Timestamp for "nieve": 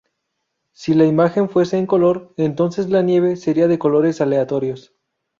3.03-3.35